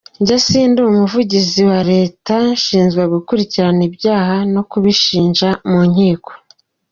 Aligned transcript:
Njye 0.21 0.35
sindi 0.47 0.79
umuvugizi 0.83 1.61
wa 1.69 1.79
Leta, 1.91 2.35
nshinzwe 2.57 3.03
gukurikirana 3.13 3.81
ibyaha 3.89 4.35
no 4.53 4.61
kubishinja 4.69 5.49
mu 5.69 5.79
nkiko.” 5.89 6.31